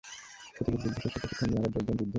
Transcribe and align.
প্রতিরোধযুদ্ধ 0.53 0.97
শেষে 1.03 1.17
প্রশিক্ষণ 1.21 1.47
নিয়ে 1.51 1.57
আবার 1.67 1.71
যোগ 1.79 1.83
দেন 1.85 1.85
যুদ্ধে। 1.99 2.05